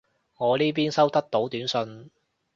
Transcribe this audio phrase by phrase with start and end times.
[0.39, 2.09] 我呢邊收得到短信